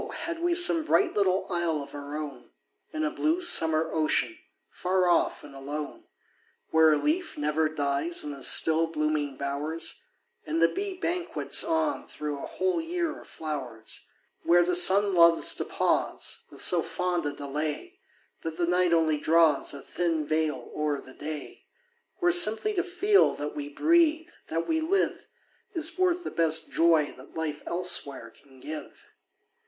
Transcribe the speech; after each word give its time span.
had 0.23 0.39
we 0.41 0.55
some 0.55 0.83
bright 0.83 1.13
little 1.15 1.45
isle 1.51 1.79
of 1.83 1.93
our 1.93 2.17
own, 2.17 2.49
In 2.91 3.03
a 3.03 3.11
blue 3.11 3.39
summer 3.39 3.91
ocean, 3.91 4.35
far 4.71 5.07
off 5.07 5.43
and 5.43 5.53
alone, 5.53 6.05
Where 6.71 6.91
a 6.93 6.97
leaf 6.97 7.37
never 7.37 7.69
dies 7.69 8.23
in 8.23 8.31
the 8.31 8.41
still 8.41 8.87
blooming 8.87 9.37
bowers, 9.37 10.01
And 10.43 10.59
the 10.59 10.67
bee 10.67 10.97
banquets 10.97 11.63
on 11.63 12.07
thro' 12.07 12.39
a 12.39 12.47
whole 12.47 12.81
year 12.81 13.21
of 13.21 13.27
flowers; 13.27 14.07
Where 14.41 14.63
the 14.63 14.73
sun 14.73 15.13
loves 15.13 15.53
to 15.53 15.65
pause 15.65 16.45
With 16.49 16.61
so 16.61 16.81
fond 16.81 17.27
a 17.27 17.31
delay, 17.33 17.99
That 18.41 18.57
the 18.57 18.65
night 18.65 18.93
only 18.93 19.19
draws 19.19 19.71
A 19.71 19.83
thin 19.83 20.25
veil 20.25 20.71
o'er 20.75 20.99
the 20.99 21.13
day; 21.13 21.67
Where 22.17 22.31
simply 22.31 22.73
to 22.73 22.81
feel 22.83 23.35
that 23.35 23.55
we 23.55 23.69
breathe, 23.69 24.29
that 24.47 24.67
we 24.67 24.81
live, 24.81 25.27
Is 25.75 25.95
worth 25.99 26.23
the 26.23 26.31
best 26.31 26.71
joy 26.71 27.13
that 27.17 27.35
life 27.35 27.61
elsewhere 27.67 28.31
can 28.31 28.59
give. 28.59 29.03